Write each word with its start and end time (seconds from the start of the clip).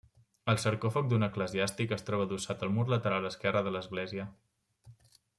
El 0.51 0.57
sarcòfag 0.61 1.09
d'un 1.09 1.25
eclesiàstic 1.27 1.93
es 1.97 2.05
troba 2.07 2.25
adossat 2.29 2.65
al 2.67 2.73
mur 2.77 2.85
lateral 2.93 3.27
esquerre 3.31 3.61
de 3.67 3.75
l'església. 3.75 4.25